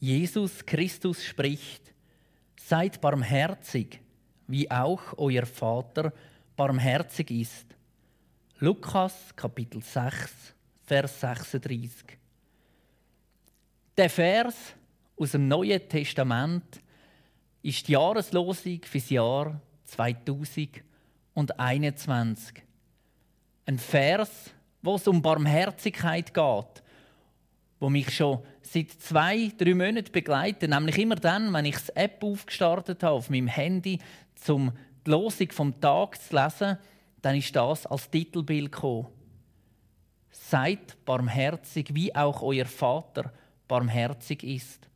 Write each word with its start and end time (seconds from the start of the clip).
Jesus 0.00 0.62
Christus 0.64 1.24
spricht, 1.24 1.82
seid 2.64 3.00
barmherzig, 3.00 3.98
wie 4.46 4.70
auch 4.70 5.00
euer 5.16 5.44
Vater 5.46 6.12
barmherzig 6.56 7.30
ist. 7.32 7.66
Lukas 8.60 9.34
Kapitel 9.34 9.82
6, 9.82 10.54
Vers 10.84 11.20
36. 11.20 11.90
Der 13.96 14.08
Vers 14.10 14.54
aus 15.18 15.32
dem 15.32 15.48
Neuen 15.48 15.88
Testament 15.88 16.80
ist 17.62 17.88
die 17.88 17.92
Jahreslosung 17.92 18.80
für 18.84 18.98
das 18.98 19.10
Jahr 19.10 19.60
2021. 19.86 22.62
Ein 23.66 23.78
Vers, 23.80 24.52
wo 24.80 24.94
es 24.94 25.08
um 25.08 25.20
Barmherzigkeit 25.20 26.32
geht 26.32 26.82
wo 27.80 27.88
mich 27.90 28.10
schon 28.12 28.38
seit 28.62 28.90
zwei, 28.90 29.52
drei 29.56 29.74
Monaten 29.74 30.10
begleiten, 30.12 30.70
nämlich 30.70 30.98
immer 30.98 31.14
dann, 31.14 31.52
wenn 31.52 31.64
ich 31.64 31.76
die 31.76 31.96
App 31.96 32.22
aufgestartet 32.22 33.02
habe 33.02 33.14
auf 33.14 33.30
meinem 33.30 33.46
Handy, 33.48 33.98
um 34.48 34.72
die 35.06 35.10
Losung 35.10 35.50
vom 35.52 35.80
Tag 35.80 36.20
zu 36.20 36.34
lesen, 36.34 36.78
dann 37.22 37.36
ist 37.36 37.54
das 37.54 37.86
als 37.86 38.10
Titelbild 38.10 38.72
gekommen. 38.72 39.06
Seid 40.30 41.04
barmherzig, 41.04 41.94
wie 41.94 42.14
auch 42.14 42.42
euer 42.42 42.66
Vater 42.66 43.32
barmherzig 43.68 44.42
ist. 44.44 44.87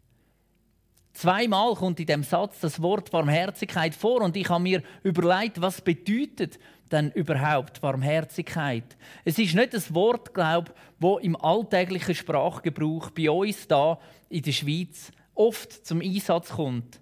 Zweimal 1.13 1.75
kommt 1.77 2.01
in 2.01 2.07
dem 2.07 2.23
Satz 2.23 2.61
das 2.61 2.81
Wort 2.81 3.11
Barmherzigkeit 3.11 3.95
vor 3.95 4.23
und 4.23 4.37
ich 4.37 4.49
habe 4.49 4.63
mir 4.63 4.83
überlegt, 5.03 5.61
was 5.61 5.81
bedeutet 5.81 6.59
denn 6.91 7.11
überhaupt 7.13 7.81
Barmherzigkeit? 7.81 8.97
Es 9.25 9.39
ist 9.39 9.55
nicht 9.55 9.75
das 9.75 9.95
Wort, 9.95 10.33
glaube 10.33 10.73
ich, 10.75 10.81
wo 10.99 11.19
im 11.19 11.37
alltäglichen 11.37 12.15
Sprachgebrauch 12.15 13.11
bei 13.11 13.31
uns 13.31 13.69
da 13.69 13.99
in 14.31 14.43
der 14.43 14.53
Schweiz 14.53 15.13
oft 15.35 15.87
zum 15.87 16.01
Einsatz 16.01 16.51
kommt. 16.51 16.99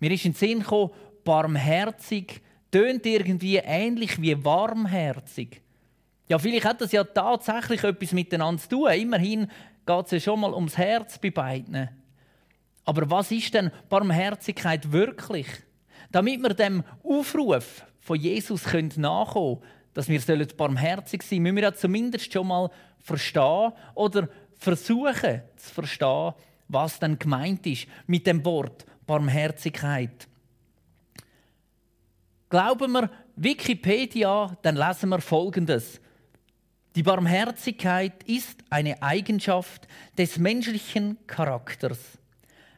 Mir 0.00 0.10
ist 0.10 0.24
in 0.26 0.32
den 0.32 0.38
Sinn 0.38 0.58
gekommen, 0.60 0.90
barmherzig 1.24 2.42
tönt 2.70 3.06
irgendwie 3.06 3.56
ähnlich 3.56 4.20
wie 4.20 4.44
warmherzig. 4.44 5.62
Ja, 6.28 6.38
vielleicht 6.38 6.64
hat 6.66 6.80
das 6.82 6.92
ja 6.92 7.04
tatsächlich 7.04 7.84
etwas 7.84 8.12
miteinander 8.12 8.60
zu 8.60 8.68
tun. 8.68 8.90
Immerhin 8.92 9.46
geht 9.86 10.04
es 10.06 10.10
ja 10.10 10.20
schon 10.20 10.40
mal 10.40 10.52
ums 10.52 10.76
Herz 10.76 11.18
bei 11.18 11.30
beiden. 11.30 11.88
Aber 12.84 13.08
was 13.10 13.30
ist 13.30 13.54
denn 13.54 13.70
Barmherzigkeit 13.88 14.92
wirklich? 14.92 15.46
Damit 16.12 16.42
wir 16.42 16.50
dem 16.54 16.84
Aufruf 17.02 17.84
von 18.00 18.18
Jesus 18.20 18.66
nachkommen 18.96 19.60
können, 19.60 19.60
dass 19.94 20.08
wir 20.08 20.46
barmherzig 20.56 21.22
sein 21.22 21.30
sollen, 21.38 21.42
müssen 21.42 21.56
wir 21.56 21.62
ja 21.64 21.72
zumindest 21.74 22.32
schon 22.32 22.46
mal 22.46 22.70
verstehen 22.98 23.72
oder 23.94 24.28
versuchen 24.58 25.42
zu 25.56 25.74
verstehen, 25.74 26.32
was 26.68 26.98
denn 26.98 27.18
gemeint 27.18 27.66
ist 27.66 27.86
mit 28.06 28.26
dem 28.26 28.44
Wort 28.44 28.84
Barmherzigkeit. 29.06 30.28
Glauben 32.50 32.92
wir 32.92 33.10
Wikipedia, 33.36 34.56
dann 34.62 34.76
lesen 34.76 35.08
wir 35.08 35.20
Folgendes. 35.20 36.00
Die 36.94 37.02
Barmherzigkeit 37.02 38.22
ist 38.24 38.58
eine 38.70 39.02
Eigenschaft 39.02 39.88
des 40.16 40.38
menschlichen 40.38 41.18
Charakters 41.26 41.98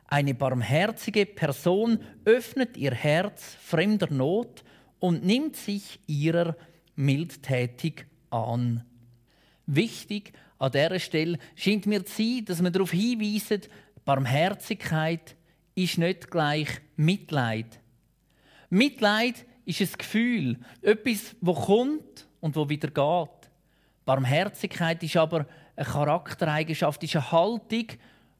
eine 0.08 0.34
barmherzige 0.34 1.26
Person 1.26 1.98
öffnet 2.24 2.76
ihr 2.76 2.94
Herz 2.94 3.56
fremder 3.60 4.12
Not 4.12 4.62
und 5.00 5.24
nimmt 5.24 5.56
sich 5.56 5.98
ihrer 6.06 6.56
mildtätig 6.94 8.06
an. 8.30 8.84
Wichtig 9.66 10.32
an 10.58 10.70
dieser 10.72 10.98
Stelle 11.00 11.38
scheint 11.56 11.86
mir 11.86 12.04
zu 12.04 12.12
sein, 12.22 12.44
dass 12.44 12.62
man 12.62 12.72
darauf 12.72 12.92
hinweist, 12.92 13.68
Barmherzigkeit 14.04 15.34
ist 15.74 15.98
nicht 15.98 16.30
gleich 16.30 16.68
Mitleid. 16.94 17.80
Mitleid 18.70 19.44
ist 19.64 19.80
ein 19.80 19.88
Gefühl, 19.98 20.58
etwas, 20.82 21.34
wo 21.40 21.52
kommt 21.52 22.28
und 22.40 22.54
wo 22.54 22.68
wieder 22.68 22.88
geht. 22.88 23.50
Barmherzigkeit 24.04 25.02
ist 25.02 25.16
aber 25.16 25.46
eine 25.74 25.84
Charaktereigenschaft, 25.86 27.02
ist 27.02 27.16
eine 27.16 27.32
Haltung, 27.32 27.86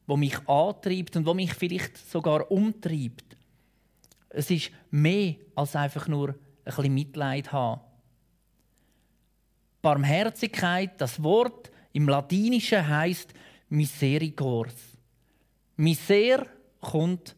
wo 0.07 0.15
mich 0.17 0.35
antreibt 0.47 1.17
und 1.17 1.25
wo 1.25 1.33
mich 1.33 1.53
vielleicht 1.53 1.97
sogar 2.09 2.49
umtreibt. 2.49 3.37
Es 4.29 4.49
ist 4.49 4.71
mehr 4.89 5.35
als 5.55 5.75
einfach 5.75 6.07
nur 6.07 6.29
ein 6.29 6.35
bisschen 6.63 6.93
Mitleid 6.93 7.51
haben. 7.51 7.81
Barmherzigkeit, 9.81 10.99
das 10.99 11.21
Wort 11.21 11.69
im 11.93 12.07
Latinischen 12.07 12.87
heißt 12.87 13.33
Misericors. 13.69 14.73
Miser 15.75 16.47
kommt 16.81 17.35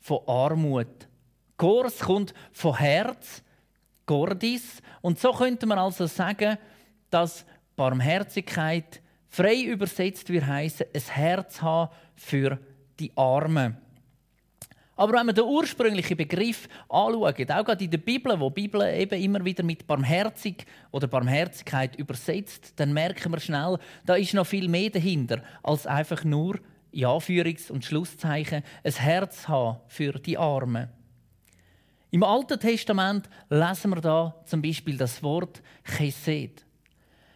von 0.00 0.20
Armut. 0.26 1.08
Gors 1.56 2.00
kommt 2.00 2.34
von 2.52 2.76
Herz, 2.76 3.42
Gordis. 4.04 4.82
Und 5.00 5.18
so 5.18 5.32
könnte 5.32 5.66
man 5.66 5.78
also 5.78 6.06
sagen, 6.06 6.56
dass 7.10 7.44
Barmherzigkeit 7.76 9.00
frei 9.28 9.62
übersetzt 9.64 10.28
wird 10.28 10.46
heißen, 10.46 10.86
ein 10.94 11.14
Herz 11.14 11.62
haben 11.62 11.90
für 12.16 12.58
die 12.98 13.12
Armen. 13.16 13.76
Aber 14.98 15.12
wenn 15.12 15.26
wir 15.26 15.34
den 15.34 15.44
ursprünglichen 15.44 16.16
Begriff 16.16 16.68
anschauen, 16.88 17.30
auch 17.50 17.64
gerade 17.66 17.84
in 17.84 17.90
der 17.90 17.98
Bibel, 17.98 18.40
wo 18.40 18.48
die 18.48 18.62
Bibel 18.62 18.80
eben 18.94 19.20
immer 19.20 19.44
wieder 19.44 19.62
mit 19.62 19.86
Barmherzig 19.86 20.64
oder 20.90 21.06
Barmherzigkeit 21.06 21.96
übersetzt, 21.96 22.72
dann 22.76 22.94
merken 22.94 23.30
wir 23.30 23.40
schnell, 23.40 23.76
da 24.06 24.14
ist 24.14 24.32
noch 24.32 24.46
viel 24.46 24.68
mehr 24.68 24.88
dahinter, 24.88 25.42
als 25.62 25.86
einfach 25.86 26.24
nur, 26.24 26.58
in 26.92 27.04
Anführungs- 27.04 27.70
und 27.70 27.84
Schlusszeichen, 27.84 28.62
ein 28.82 28.92
Herz 28.92 29.46
haben 29.48 29.78
für 29.86 30.14
die 30.18 30.38
Armen. 30.38 30.88
Im 32.10 32.22
Alten 32.22 32.58
Testament 32.58 33.28
lesen 33.50 33.90
wir 33.90 34.00
da 34.00 34.34
zum 34.46 34.62
Beispiel 34.62 34.96
das 34.96 35.22
Wort 35.22 35.60
Chesed. 35.84 36.64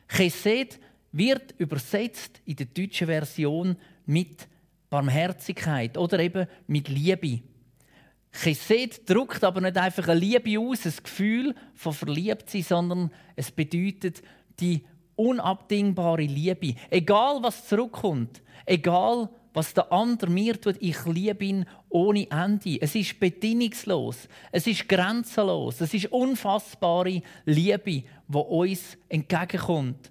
Chesed 0.09 0.81
wird 1.13 1.53
übersetzt 1.59 2.41
in 2.47 2.57
der 2.57 2.67
deutschen 2.67 3.07
Version 3.09 3.77
mit 4.07 4.49
Barmherzigkeit 4.91 5.97
oder 5.97 6.19
eben 6.19 6.47
mit 6.67 6.89
Liebe. 6.89 7.41
Chesed 8.33 9.09
drückt 9.09 9.43
aber 9.45 9.61
nicht 9.61 9.77
einfach 9.79 10.09
eine 10.09 10.21
Liebe 10.21 10.59
aus, 10.61 10.85
ein 10.85 10.93
Gefühl 11.03 11.55
von 11.75 11.93
Verliebtsein, 11.93 12.63
sondern 12.63 13.11
es 13.37 13.51
bedeutet 13.53 14.23
die 14.61 14.85
unabdingbare 15.17 16.23
Liebe. 16.23 16.75
Egal 16.91 17.39
was 17.43 17.69
zurückkommt, 17.69 18.43
egal 18.67 19.29
was 19.53 19.75
der 19.75 19.93
andere 19.93 20.31
mir 20.31 20.61
tut, 20.61 20.77
ich 20.81 21.05
liebe 21.07 21.45
ihn 21.45 21.65
ohne 21.89 22.29
Ende. 22.31 22.79
Es 22.81 22.95
ist 22.95 23.19
bedingungslos, 23.19 24.29
es 24.53 24.67
ist 24.67 24.89
grenzenlos, 24.89 25.81
es 25.81 25.93
ist 25.93 26.07
unfassbare 26.13 27.23
Liebe, 27.47 28.05
wo 28.29 28.41
uns 28.41 28.97
entgegenkommt. 29.09 30.11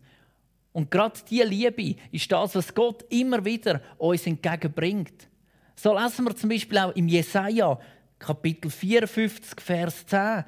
Und 0.72 0.91
gerade 0.91 1.19
diese 1.30 1.46
Liebe 1.46 1.96
ist 2.12 2.31
das, 2.31 2.56
was 2.56 2.74
Gott 2.74 3.03
immer 3.12 3.44
wieder 3.44 3.81
uns 3.97 4.25
entgegenbringt. 4.28 5.28
So 5.75 5.97
lesen 5.97 6.25
wir 6.25 6.35
zum 6.35 6.50
Beispiel 6.50 6.78
auch 6.78 6.94
im 6.96 7.07
Jesaja, 7.07 7.80
Kapitel 8.19 8.69
54, 8.69 9.59
Vers 9.62 10.06
10, 10.06 10.44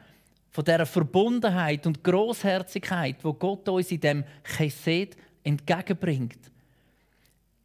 von 0.51 0.65
dieser 0.65 0.85
Verbundenheit 0.85 1.87
und 1.87 2.03
Großherzigkeit, 2.03 3.15
wo 3.23 3.33
Gott 3.33 3.67
uns 3.69 3.89
in 3.91 4.01
dem 4.01 4.23
Chesed 4.43 5.15
entgegenbringt. 5.43 6.37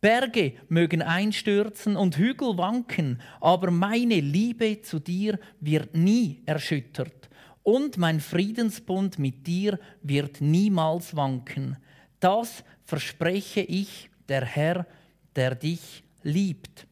Berge 0.00 0.52
mögen 0.68 1.02
einstürzen 1.02 1.96
und 1.96 2.16
Hügel 2.16 2.56
wanken, 2.56 3.20
aber 3.40 3.70
meine 3.72 4.20
Liebe 4.20 4.80
zu 4.82 5.00
dir 5.00 5.38
wird 5.60 5.96
nie 5.96 6.42
erschüttert 6.46 7.28
und 7.64 7.98
mein 7.98 8.20
Friedensbund 8.20 9.18
mit 9.18 9.44
dir 9.46 9.80
wird 10.02 10.40
niemals 10.40 11.16
wanken. 11.16 11.76
Das 12.20 12.64
verspreche 12.84 13.60
ich, 13.60 14.10
der 14.28 14.44
Herr, 14.44 14.86
der 15.34 15.54
dich 15.54 16.02
liebt. 16.22 16.86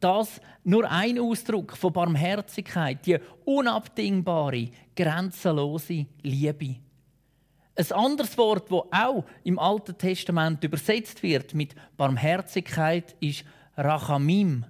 Das 0.00 0.40
nur 0.64 0.90
ein 0.90 1.18
Ausdruck 1.18 1.76
von 1.76 1.92
Barmherzigkeit, 1.92 3.04
die 3.06 3.18
unabdingbare, 3.44 4.70
grenzenlose 4.94 6.06
Liebe. 6.22 6.76
Ein 7.76 7.92
anderes 7.92 8.36
Wort, 8.38 8.70
das 8.70 9.00
auch 9.04 9.24
im 9.42 9.58
Alten 9.58 9.98
Testament 9.98 10.62
übersetzt 10.62 11.22
wird 11.22 11.54
mit 11.54 11.74
Barmherzigkeit, 11.96 13.16
ist 13.18 13.44
Rachamim. 13.76 14.64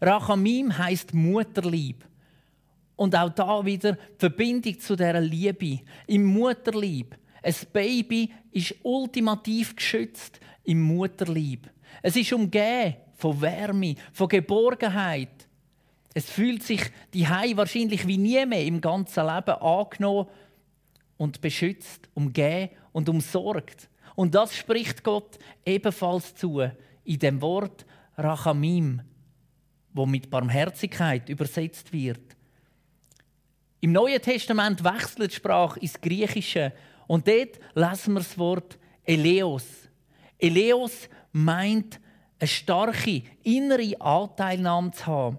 Rachamim 0.00 0.78
heißt 0.78 1.12
Mutterlieb. 1.12 2.04
Und 2.96 3.14
auch 3.14 3.30
da 3.30 3.64
wieder 3.64 3.94
die 3.94 3.98
Verbindung 4.18 4.78
zu 4.78 4.96
der 4.96 5.20
Liebe 5.20 5.80
im 6.06 6.24
Mutterlieb 6.24 7.16
ein 7.42 7.54
Baby 7.72 8.30
ist 8.50 8.74
ultimativ 8.82 9.76
geschützt 9.76 10.40
im 10.64 10.82
Mutterleib. 10.82 11.70
Es 12.02 12.16
ist 12.16 12.32
umgeben 12.32 12.94
von 13.14 13.40
Wärme, 13.40 13.94
von 14.12 14.28
Geborgenheit. 14.28 15.46
Es 16.14 16.30
fühlt 16.30 16.62
sich 16.62 16.82
die 17.14 17.26
Hai 17.28 17.56
wahrscheinlich 17.56 18.06
wie 18.06 18.16
nie 18.18 18.44
mehr 18.46 18.64
im 18.64 18.80
ganzen 18.80 19.24
Leben 19.26 19.54
angenommen 19.60 20.26
und 21.16 21.40
beschützt, 21.40 22.08
umgeben 22.14 22.70
und 22.92 23.08
umsorgt. 23.08 23.88
Und 24.16 24.34
das 24.34 24.56
spricht 24.56 25.04
Gott 25.04 25.38
ebenfalls 25.64 26.34
zu 26.34 26.68
in 27.04 27.18
dem 27.20 27.40
Wort 27.40 27.86
Rachamim, 28.16 29.00
wo 29.92 30.06
mit 30.06 30.28
Barmherzigkeit 30.28 31.28
übersetzt 31.28 31.92
wird. 31.92 32.20
Im 33.80 33.92
Neuen 33.92 34.20
Testament 34.20 34.82
wechselt 34.82 35.30
die 35.30 35.36
Sprache 35.36 35.78
ins 35.78 36.00
Griechische 36.00 36.72
und 37.08 37.26
dort 37.26 37.58
lesen 37.74 38.12
wir 38.14 38.20
das 38.20 38.38
Wort 38.38 38.78
Eleos. 39.04 39.64
Eleos 40.38 41.08
meint, 41.32 41.98
eine 42.38 42.46
starke 42.46 43.22
innere 43.42 44.00
Anteilnahme 44.00 44.92
zu 44.92 45.06
haben, 45.06 45.38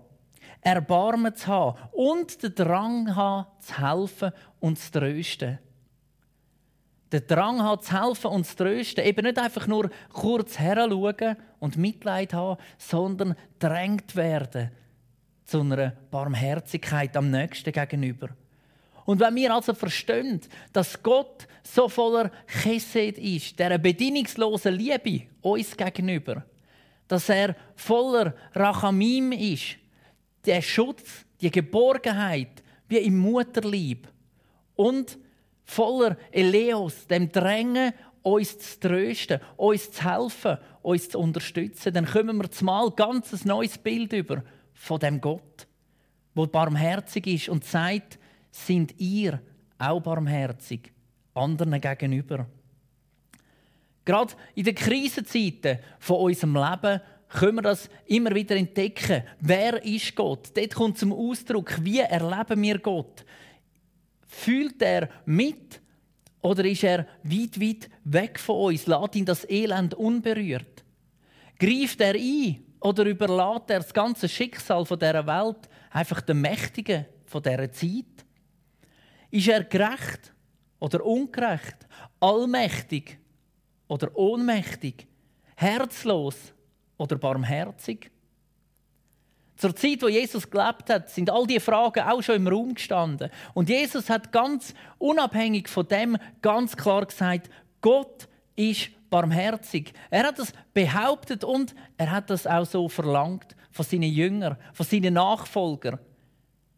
Erbarmen 0.62 1.33
zu 1.36 1.48
haben 1.48 1.77
und 1.94 2.44
den 2.44 2.54
Drang 2.56 3.07
zu 3.07 3.16
haben, 3.16 3.48
zu 3.62 3.77
helfen 3.77 4.31
und 4.60 4.77
zu 4.77 4.92
trösten. 4.92 5.60
Den 7.13 7.25
Drang 7.27 7.62
haben, 7.62 7.81
zu 7.81 8.00
helfen 8.01 8.27
und 8.31 8.45
zu 8.45 8.56
trösten. 8.56 9.04
Eben 9.06 9.25
nicht 9.25 9.39
einfach 9.39 9.68
nur 9.68 9.89
kurz 10.12 10.60
heranschauen 10.60 11.38
und 11.60 11.77
Mitleid 11.77 12.33
haben, 12.33 12.60
sondern 12.77 13.36
drängt 13.60 14.16
werden 14.16 14.71
zu 15.45 15.62
einer 15.62 15.92
Barmherzigkeit 16.12 17.16
am 17.16 17.31
Nächsten 17.31 17.71
gegenüber. 17.71 18.30
Und 19.10 19.20
wenn 19.22 19.34
wir 19.38 19.52
also 19.56 19.74
verstehen, 19.74 20.40
dass 20.72 21.02
Gott 21.02 21.48
so 21.64 21.90
voller 21.90 22.30
Chesed 22.62 23.18
ist, 23.18 23.58
der 23.58 23.76
bedingungslosen 23.80 24.76
Liebe 24.76 25.24
uns 25.42 25.76
gegenüber, 25.76 26.46
dass 27.08 27.28
er 27.28 27.56
voller 27.76 28.36
Rachamim 28.54 29.32
ist, 29.32 29.78
der 30.46 30.62
Schutz, 30.62 31.26
die 31.42 31.50
Geborgenheit, 31.50 32.62
wie 32.88 32.98
im 32.98 33.18
Mutterlieb 33.18 34.08
und 34.76 35.18
voller 35.64 36.16
Eleos, 36.32 37.08
dem 37.08 37.32
Drängen, 37.32 37.94
uns 38.22 38.60
zu 38.60 38.80
trösten, 38.80 39.40
uns 39.58 39.92
zu 39.92 40.04
helfen, 40.06 40.60
uns 40.84 41.10
zu 41.10 41.18
unterstützen, 41.18 41.96
dann 41.96 42.06
kommen 42.06 42.38
wir 42.38 42.52
zumal 42.52 42.92
ganz 42.92 43.34
ein 43.34 43.48
neues 43.48 43.76
Bild 43.80 44.14
über 44.14 44.44
von 44.76 45.00
dem 45.00 45.20
Gott, 45.20 45.66
wo 46.36 46.46
barmherzig 46.46 47.26
ist 47.26 47.50
und 47.50 47.66
sagt, 47.66 48.19
sind 48.51 49.00
ihr 49.00 49.42
auch 49.78 50.01
barmherzig 50.01 50.92
anderen 51.34 51.80
gegenüber. 51.80 52.48
Gerade 54.06 54.34
in 54.56 54.63
den 54.66 54.75
Krisenzeiten 54.75 55.80
von 56.00 56.18
unserem 56.18 56.56
Leben 56.56 57.01
können 57.30 57.56
wir 57.57 57.62
das 57.62 57.90
immer 58.07 58.34
wieder 58.34 58.56
entdecken. 58.56 59.24
Wer 59.40 59.84
ist 59.86 60.16
Gott? 60.16 60.50
Dort 60.57 60.74
kommt 60.74 60.98
zum 60.98 61.13
Ausdruck, 61.13 61.78
wie 61.84 62.00
erleben 62.00 62.62
wir 62.62 62.80
Gott? 62.80 63.24
Fühlt 64.28 64.81
er 64.81 65.10
mit 65.25 65.80
oder 66.42 66.66
ist 66.66 66.84
er 66.84 67.06
weit, 67.24 67.60
weit 67.62 67.90
weg 68.04 68.40
von 68.40 68.74
uns? 68.74 68.88
Lässt 68.88 69.16
ihn 69.16 69.25
das 69.25 69.48
Elend 69.48 69.94
unberührt? 69.94 70.84
Greift 71.60 72.02
er 72.02 72.16
ein 72.16 72.63
oder 72.80 73.04
überlässt 73.06 73.69
er 73.69 73.80
das 73.80 73.94
ganze 73.94 74.28
Schicksal 74.28 74.86
von 74.86 74.98
dieser 74.98 75.28
Welt 75.28 75.69
einfach 75.92 76.22
den 76.22 76.42
Mächtigen 76.42 77.06
dieser 77.31 77.72
Zeit? 77.72 78.25
Ist 79.31 79.48
er 79.48 79.64
gerecht 79.64 80.34
oder 80.80 81.06
ungerecht? 81.06 81.88
Allmächtig 82.20 83.20
oder 83.88 84.10
ohnmächtig? 84.16 85.08
Herzlos 85.56 86.36
oder 86.98 87.18
barmherzig? 87.18 88.12
Zur 89.56 89.76
Zeit, 89.76 90.02
wo 90.02 90.08
Jesus 90.08 90.50
gelebt 90.50 90.90
hat, 90.90 91.10
sind 91.10 91.30
all 91.30 91.46
diese 91.46 91.60
Fragen 91.60 92.00
auch 92.04 92.24
schon 92.24 92.36
im 92.38 92.48
Raum 92.48 92.74
gestanden. 92.74 93.30
Und 93.54 93.70
Jesus 93.70 94.10
hat 94.10 94.31
ganz 94.31 94.74
unabhängig 94.98 95.68
von 95.68 95.88
dem 95.88 96.18
ganz 96.42 96.76
klar 96.78 97.06
gesagt: 97.06 97.50
Gott 97.81 98.28
ist 98.56 98.90
barmherzig. 99.10 99.92
Er 100.10 100.28
hat 100.28 100.40
das 100.40 100.54
behauptet 100.74 101.44
und 101.44 101.76
er 101.98 102.10
hat 102.10 102.30
das 102.30 102.48
auch 102.48 102.66
so 102.66 102.88
verlangt 102.90 103.56
von 103.72 103.86
seinen 103.86 104.12
Jüngern, 104.12 104.58
von 104.74 104.86
seinen 104.86 105.14
Nachfolgern. 105.16 106.00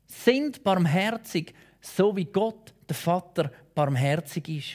Sind 0.07 0.63
barmherzig, 0.63 1.53
so 1.81 2.15
wie 2.15 2.25
Gott, 2.25 2.73
der 2.87 2.95
Vater, 2.95 3.51
barmherzig 3.75 4.47
ist. 4.49 4.67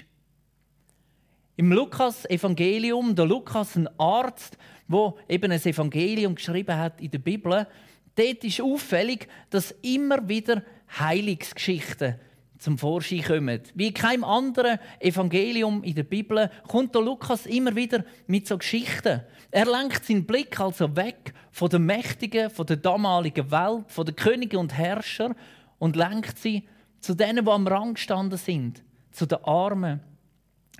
Im 1.57 1.73
Lukas-Evangelium, 1.73 3.15
der 3.15 3.25
Lukas, 3.27 3.77
ein 3.77 3.89
Arzt, 3.99 4.59
wo 4.89 5.17
eben 5.29 5.51
ein 5.51 5.61
Evangelium 5.65 6.35
geschrieben 6.35 6.77
hat 6.77 7.01
in 7.01 7.11
der 7.11 7.19
Bibel, 7.19 7.67
dort 8.15 8.45
ist 8.45 8.61
auffällig, 8.61 9.27
dass 9.51 9.71
immer 9.83 10.29
wieder 10.29 10.63
Heilungsgeschichten 10.99 12.17
zum 12.59 12.77
Vorschein 12.79 13.23
kommen. 13.23 13.61
Wie 13.75 13.89
in 13.89 13.95
keinem 13.95 14.25
anderen 14.25 14.79
Evangelium 15.01 15.83
in 15.83 15.95
der 15.95 16.03
Bibel 16.03 16.51
kommt 16.69 16.95
der 16.95 17.03
Lukas 17.03 17.47
immer 17.47 17.75
wieder 17.77 18.05
mit 18.27 18.47
so 18.47 18.59
Geschichten. 18.59 19.23
Er 19.51 19.67
lenkt 19.67 20.05
seinen 20.05 20.25
Blick 20.27 20.59
also 20.61 20.95
weg 20.97 21.33
von 21.53 21.69
den 21.71 21.85
Mächtigen, 21.87 22.51
von 22.51 22.67
der 22.67 22.77
damaligen 22.77 23.51
Welt, 23.51 23.85
von 23.91 24.05
den 24.07 24.17
Königen 24.17 24.59
und 24.59 24.75
Herrschern 24.77 25.35
und 25.79 25.97
lenkt 25.97 26.39
sie 26.39 26.67
zu 27.01 27.15
denen, 27.15 27.45
die 27.45 27.51
am 27.51 27.67
Rand 27.67 27.97
gestanden 27.97 28.39
sind. 28.39 28.83
Zu 29.13 29.27
den 29.27 29.39
Armen. 29.45 30.01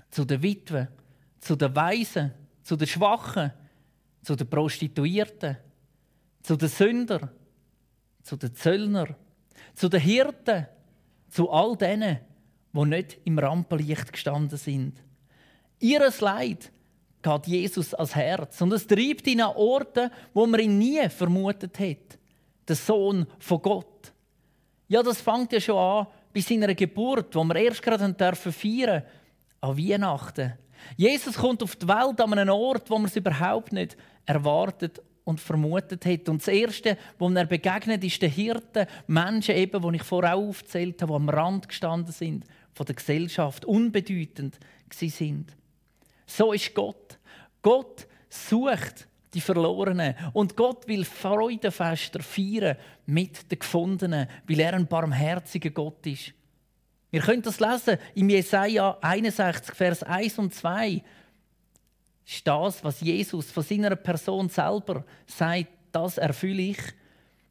Zu 0.09 0.25
den 0.25 0.41
Witwen. 0.41 0.87
Zu 1.39 1.55
den 1.55 1.75
Weisen. 1.75 2.31
Zu 2.63 2.75
den 2.75 2.87
Schwachen. 2.87 3.51
Zu 4.23 4.35
den 4.35 4.49
Prostituierten. 4.49 5.57
Zu 6.43 6.55
den 6.55 6.69
Sündern. 6.69 7.29
Zu 8.23 8.35
den 8.35 8.53
Zöllnern. 8.55 9.15
Zu 9.75 9.89
den 9.89 9.99
Hirten. 10.01 10.67
Zu 11.29 11.49
all 11.51 11.75
denen, 11.75 12.19
die 12.73 12.85
nicht 12.85 13.19
im 13.25 13.37
Rampenlicht 13.37 14.11
gestanden 14.13 14.57
sind. 14.57 14.97
Ihres 15.79 16.21
Leid 16.21 16.71
geht 17.21 17.47
Jesus 17.47 17.93
als 17.93 18.15
Herz 18.15 18.61
und 18.61 18.71
es 18.71 18.87
treibt 18.87 19.27
ihn 19.27 19.41
an 19.41 19.55
Orten, 19.57 20.09
wo 20.33 20.47
man 20.47 20.59
ihn 20.61 20.77
nie 20.77 21.09
vermutet 21.09 21.77
hat. 21.79 22.17
Der 22.67 22.75
Sohn 22.75 23.27
von 23.39 23.61
Gott, 23.61 24.13
ja, 24.87 25.03
das 25.03 25.21
fängt 25.21 25.51
ja 25.51 25.59
schon 25.59 25.77
an 25.77 26.07
bei 26.33 26.39
seiner 26.41 26.73
Geburt, 26.73 27.35
wo 27.35 27.43
wir 27.43 27.55
erst 27.57 27.81
gerade 27.81 28.11
dürfen 28.13 28.53
feiern 28.53 29.03
an 29.61 29.77
Weihnachten. 29.77 30.53
Jesus 30.95 31.35
kommt 31.35 31.61
auf 31.63 31.75
die 31.75 31.87
Welt 31.87 32.21
an 32.21 32.31
einen 32.33 32.49
Ort, 32.49 32.89
wo 32.89 32.97
man 32.97 33.05
es 33.05 33.15
überhaupt 33.15 33.73
nicht 33.73 33.97
erwartet 34.25 35.01
und 35.25 35.41
vermutet 35.41 36.05
hat. 36.05 36.29
Und 36.29 36.41
das 36.41 36.47
Erste, 36.47 36.97
wo 37.19 37.29
er 37.29 37.45
begegnet, 37.45 38.03
ist 38.03 38.21
der 38.21 38.29
Hirte, 38.29 38.87
Menschen 39.07 39.55
eben, 39.55 39.81
die 39.91 39.97
ich 39.97 40.03
vorher 40.03 40.35
auch 40.35 40.47
aufgezählt 40.49 41.01
habe, 41.01 41.11
die 41.11 41.15
am 41.17 41.29
Rand 41.29 41.67
gestanden 41.67 42.13
sind 42.13 42.45
von 42.73 42.85
der 42.85 42.95
Gesellschaft, 42.95 43.65
unbedeutend 43.65 44.57
sind. 44.93 45.51
So 46.27 46.53
ist 46.53 46.73
Gott. 46.75 47.17
Gott 47.61 48.07
sucht 48.29 49.07
die 49.33 49.41
Verlorenen. 49.41 50.15
Und 50.33 50.55
Gott 50.55 50.87
will 50.87 51.05
Freudenfester 51.05 52.21
feiern 52.21 52.77
mit 53.05 53.51
den 53.51 53.59
Gefundenen, 53.59 54.27
weil 54.47 54.59
er 54.59 54.73
ein 54.73 54.87
barmherziger 54.87 55.69
Gott 55.69 56.05
ist. 56.05 56.33
Wir 57.09 57.21
können 57.21 57.41
das 57.41 57.59
lesen 57.59 57.97
im 58.15 58.29
Jesaja 58.29 58.97
61, 59.01 59.75
Vers 59.75 60.03
1 60.03 60.39
und 60.39 60.53
2. 60.53 61.01
Ist 62.25 62.45
das, 62.45 62.83
was 62.83 62.99
Jesus 63.01 63.49
von 63.51 63.63
seiner 63.63 63.95
Person 63.95 64.49
selber 64.49 65.05
sagt, 65.25 65.67
das 65.93 66.17
erfülle 66.17 66.63
ich. 66.63 66.77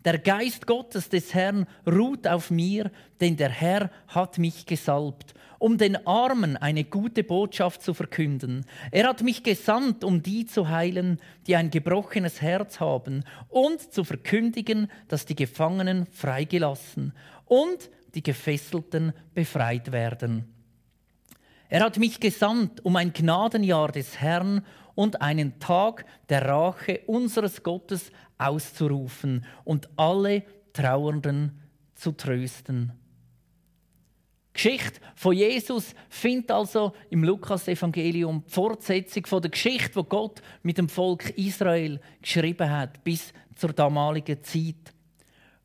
Der 0.07 0.19
Geist 0.19 0.69
Gottes 0.69 1.09
des 1.09 1.35
Herrn 1.35 1.67
ruht 1.85 2.29
auf 2.29 2.53
mir, 2.53 2.93
denn 3.21 3.37
der 3.37 3.51
Herr 3.51 3.91
hat 4.07 4.39
mich 4.39 4.65
gesalbt, 4.65 5.35
um 5.59 5.79
den 5.79 6.07
Armen 6.07 6.57
eine 6.57 6.85
gute 6.85 7.25
Botschaft 7.25 7.83
zu 7.83 7.93
verkünden. 7.93 8.65
Er 8.93 9.09
hat 9.09 9.23
mich 9.23 9.43
gesandt, 9.43 10.05
um 10.05 10.23
die 10.23 10.47
zu 10.47 10.69
heilen, 10.69 11.19
die 11.49 11.57
ein 11.57 11.71
gebrochenes 11.73 12.41
Herz 12.41 12.79
haben, 12.79 13.25
und 13.49 13.81
zu 13.81 14.05
verkündigen, 14.05 14.93
dass 15.09 15.27
die 15.27 15.35
Gefangenen 15.35 16.07
freigelassen 16.13 17.13
und 17.45 17.91
die 18.15 18.23
Gefesselten 18.23 19.13
befreit 19.35 19.91
werden. 19.91 20.55
Er 21.69 21.81
hat 21.83 21.99
mich 21.99 22.21
gesandt, 22.21 22.85
um 22.85 22.95
ein 22.95 23.13
Gnadenjahr 23.13 23.91
des 23.91 24.21
Herrn 24.21 24.63
und 24.97 25.21
einen 25.23 25.61
Tag 25.61 26.05
der 26.29 26.47
Rache 26.49 27.01
unseres 27.07 27.63
Gottes 27.63 28.11
auszurufen 28.39 29.45
und 29.65 29.89
alle 29.97 30.43
Trauernden 30.73 31.61
zu 31.95 32.11
trösten. 32.11 32.93
Die 34.51 34.55
Geschichte 34.63 35.01
von 35.15 35.35
Jesus 35.37 35.95
findet 36.09 36.51
also 36.51 36.95
im 37.11 37.23
Lukas-Evangelium 37.25 38.43
die 38.49 38.53
Fortsetzung 38.53 39.27
von 39.27 39.43
der 39.43 39.51
Geschichte, 39.51 40.03
die 40.03 40.09
Gott 40.09 40.41
mit 40.63 40.79
dem 40.79 40.89
Volk 40.89 41.29
Israel 41.37 42.01
geschrieben 42.23 42.71
hat, 42.71 43.05
bis 43.05 43.33
zur 43.55 43.73
damaligen 43.75 44.43
Zeit. 44.43 44.95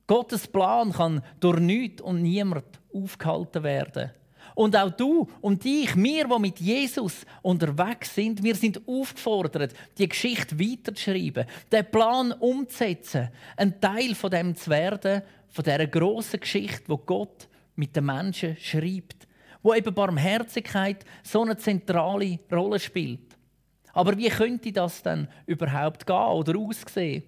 Gottes 0.08 0.46
Plan 0.46 0.92
kann 0.92 1.22
durch 1.40 1.60
nichts 1.62 2.02
und 2.02 2.22
niemand 2.22 2.66
aufgehalten 2.94 3.64
werden. 3.64 4.12
Und 4.56 4.76
auch 4.76 4.90
du 4.92 5.28
und 5.42 5.66
ich, 5.66 5.96
wir, 5.96 6.28
die 6.28 6.40
mit 6.40 6.60
Jesus 6.60 7.26
unterwegs 7.42 8.14
sind, 8.14 8.44
wir 8.44 8.56
sind 8.56 8.82
aufgefordert, 8.88 9.74
die 9.98 10.10
Geschichte 10.10 10.60
weiterzuschreiben, 10.60 11.46
den 11.72 11.86
Plan 11.92 12.32
umzusetzen, 12.34 13.30
ein 13.58 13.80
Teil 13.80 14.14
von 14.16 14.32
dem 14.32 14.56
zu 14.56 14.70
werden, 14.70 15.22
von 15.50 15.64
dieser 15.64 15.88
grossen 15.88 16.40
Geschichte, 16.40 16.84
wo 16.88 16.98
Gott 16.98 17.48
mit 17.76 17.96
den 17.96 18.06
Menschen 18.06 18.58
schreibt, 18.60 19.28
wo 19.64 19.74
eben 19.74 19.94
Barmherzigkeit 19.94 21.06
so 21.24 21.42
eine 21.42 21.58
zentrale 21.58 22.40
Rolle 22.52 22.80
spielt. 22.80 23.38
Aber 23.94 24.18
wie 24.18 24.30
könnte 24.30 24.72
das 24.72 25.02
denn 25.04 25.28
überhaupt 25.46 26.06
gehen 26.08 26.16
oder 26.16 26.58
aussehen? 26.58 27.24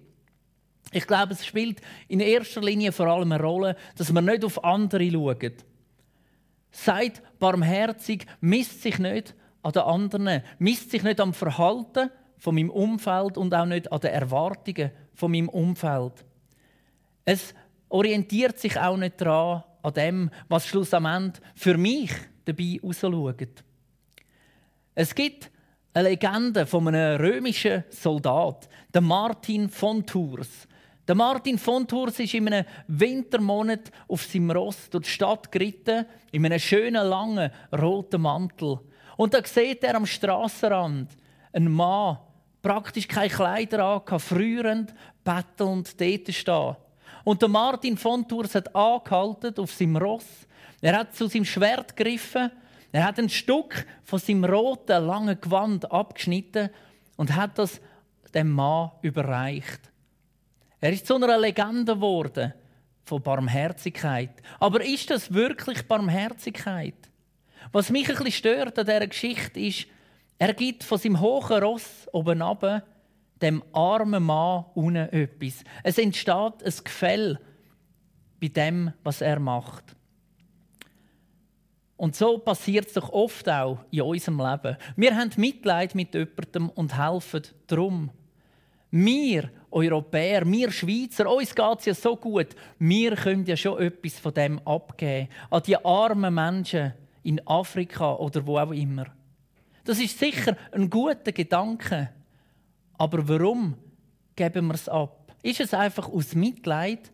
Ich 0.92 1.06
glaube, 1.06 1.32
es 1.32 1.44
spielt 1.44 1.80
in 2.08 2.20
erster 2.20 2.62
Linie 2.62 2.92
vor 2.92 3.06
allem 3.06 3.32
eine 3.32 3.42
Rolle, 3.42 3.76
dass 3.96 4.12
man 4.12 4.24
nicht 4.24 4.44
auf 4.44 4.62
andere 4.62 5.10
schaut, 5.10 5.42
Seid 6.76 7.22
barmherzig, 7.38 8.26
misst 8.40 8.82
sich 8.82 8.98
nicht 8.98 9.32
an 9.62 9.70
den 9.72 9.82
anderen, 9.82 10.42
misst 10.58 10.90
sich 10.90 11.04
nicht 11.04 11.20
am 11.20 11.32
Verhalten 11.32 12.10
von 12.36 12.56
meinem 12.56 12.68
Umfeld 12.70 13.38
und 13.38 13.54
auch 13.54 13.64
nicht 13.64 13.92
an 13.92 14.00
den 14.00 14.10
Erwartungen 14.12 14.90
von 15.14 15.30
meinem 15.30 15.48
Umfeld. 15.48 16.24
Es 17.24 17.54
orientiert 17.88 18.58
sich 18.58 18.76
auch 18.78 18.96
nicht 18.96 19.20
daran, 19.20 19.62
an 19.82 19.94
dem, 19.94 20.30
was 20.48 20.66
schlussendlich 20.66 21.40
für 21.54 21.78
mich 21.78 22.10
dabei 22.44 22.80
rausschaut. 22.82 23.62
Es 24.96 25.14
gibt 25.14 25.50
eine 25.92 26.08
Legende 26.08 26.66
von 26.66 26.88
einem 26.88 27.20
römischen 27.20 27.84
Soldat, 27.90 28.68
der 28.92 29.00
Martin 29.00 29.68
von 29.68 30.04
Tours. 30.04 30.66
Der 31.06 31.14
Martin 31.14 31.58
von 31.58 31.86
Tours 31.86 32.18
ist 32.18 32.32
in 32.32 32.46
einem 32.48 32.64
Wintermonat 32.86 33.90
auf 34.08 34.22
seinem 34.24 34.50
Ross 34.52 34.88
durch 34.88 35.04
die 35.04 35.10
Stadt 35.10 35.52
geritten, 35.52 36.06
in 36.32 36.46
einem 36.46 36.58
schönen, 36.58 37.06
langen, 37.06 37.50
roten 37.78 38.22
Mantel. 38.22 38.78
Und 39.18 39.34
da 39.34 39.44
sieht 39.44 39.84
er 39.84 39.96
am 39.96 40.06
Strassenrand 40.06 41.10
einen 41.52 41.70
Mann, 41.72 42.16
praktisch 42.62 43.06
keine 43.06 43.28
Kleider 43.28 43.84
an, 44.02 44.18
frührend, 44.18 44.94
bettelnd 45.24 46.00
dort 46.00 46.32
stehen. 46.34 46.76
Und 47.24 47.42
der 47.42 47.48
Martin 47.50 47.96
von 47.98 48.26
Tours 48.26 48.54
hat 48.54 48.74
angehalten 48.74 49.56
auf 49.58 49.72
seinem 49.72 49.96
Ross. 49.96 50.24
Er 50.80 50.96
hat 50.98 51.14
zu 51.14 51.26
seinem 51.26 51.44
Schwert 51.44 51.96
gegriffen. 51.96 52.50
Er 52.92 53.04
hat 53.04 53.18
ein 53.18 53.28
Stück 53.28 53.86
von 54.04 54.18
seinem 54.18 54.44
roten, 54.46 55.04
langen 55.04 55.38
Gewand 55.38 55.90
abgeschnitten 55.92 56.70
und 57.18 57.34
hat 57.36 57.58
das 57.58 57.80
dem 58.32 58.50
Mann 58.50 58.90
überreicht. 59.02 59.90
Er 60.84 60.92
ist 60.92 61.06
zu 61.06 61.14
einer 61.14 61.38
Legende 61.38 61.94
geworden 61.94 62.52
von 63.04 63.22
Barmherzigkeit. 63.22 64.32
Aber 64.60 64.84
ist 64.84 65.08
das 65.08 65.32
wirklich 65.32 65.88
Barmherzigkeit? 65.88 66.92
Was 67.72 67.88
mich 67.88 68.06
ein 68.10 68.16
bisschen 68.16 68.32
stört 68.32 68.78
an 68.78 68.84
dieser 68.84 69.06
Geschichte 69.06 69.58
ist, 69.60 69.86
er 70.38 70.52
gibt 70.52 70.84
von 70.84 70.98
seinem 70.98 71.20
hohen 71.22 71.62
Ross 71.62 72.06
oben 72.12 72.42
runter 72.42 72.82
dem 73.40 73.62
armen 73.72 74.24
Mann 74.24 74.66
unten 74.74 74.96
etwas. 74.96 75.64
Es 75.84 75.96
entsteht 75.96 76.62
ein 76.62 76.72
Gefälle 76.84 77.40
bei 78.38 78.48
dem, 78.48 78.92
was 79.02 79.22
er 79.22 79.38
macht. 79.40 79.96
Und 81.96 82.14
so 82.14 82.36
passiert 82.36 82.88
es 82.88 82.92
doch 82.92 83.08
oft 83.10 83.48
auch 83.48 83.78
in 83.90 84.02
unserem 84.02 84.36
Leben. 84.38 84.76
Wir 84.96 85.16
haben 85.16 85.30
Mitleid 85.38 85.94
mit 85.94 86.12
jemandem 86.14 86.68
und 86.68 86.98
helfen 86.98 87.42
drum. 87.68 88.10
Wir 88.90 89.50
Europäer, 89.80 90.46
wir 90.46 90.70
Schweizer, 90.70 91.26
uns 91.30 91.52
geht 91.54 91.80
es 91.80 91.84
ja 91.86 91.94
so 91.94 92.16
gut, 92.16 92.54
wir 92.78 93.16
können 93.16 93.44
ja 93.44 93.56
schon 93.56 93.80
etwas 93.82 94.18
von 94.20 94.32
dem 94.34 94.60
abgeben. 94.64 95.28
An 95.50 95.62
die 95.66 95.84
armen 95.84 96.32
Menschen 96.34 96.92
in 97.24 97.40
Afrika 97.46 98.14
oder 98.14 98.46
wo 98.46 98.56
auch 98.58 98.70
immer. 98.70 99.06
Das 99.84 99.98
ist 99.98 100.16
sicher 100.18 100.56
ein 100.72 100.88
guter 100.88 101.32
Gedanke. 101.32 102.10
Aber 102.96 103.26
warum 103.28 103.74
geben 104.36 104.66
wir 104.68 104.74
es 104.74 104.88
ab? 104.88 105.34
Ist 105.42 105.60
es 105.60 105.74
einfach 105.74 106.08
aus 106.08 106.34
Mitleid 106.36 107.12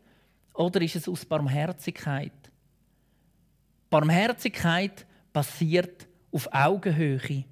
oder 0.55 0.83
ist 0.83 0.97
es 0.97 1.09
aus 1.09 1.25
Barmherzigkeit? 1.25 2.33
Barmherzigkeit 3.89 5.07
basiert 5.33 6.07
auf 6.31 6.47
Augenhöhe. 6.53 7.45